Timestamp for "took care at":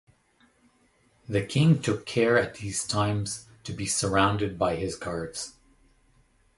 1.79-2.55